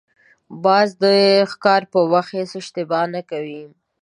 [0.63, 1.05] باز د
[1.51, 3.63] ښکار په وخت هېڅ اشتباه نه کوي